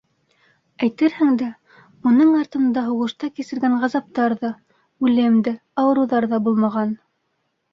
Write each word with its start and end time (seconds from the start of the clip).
Әйтерһең 0.85 1.33
дә, 1.41 1.49
уның 2.11 2.31
артында 2.39 2.83
һуғышта 2.87 3.29
кисергән 3.41 3.75
ғазаптар 3.83 4.35
ҙа, 4.47 4.51
үлем 5.09 5.39
дә, 5.49 5.55
ауырыуҙар 5.85 6.31
ҙа 6.33 6.41
булмаған. 6.49 6.99